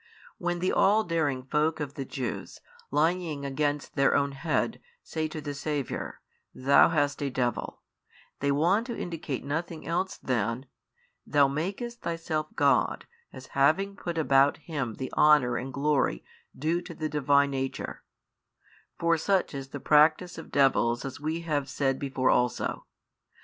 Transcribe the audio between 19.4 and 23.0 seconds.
is the practice of devils as we have said before also.